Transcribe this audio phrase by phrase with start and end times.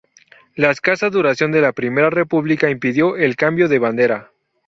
[0.55, 4.31] La escasa duración de la Primera República impidió el cambio de bandera.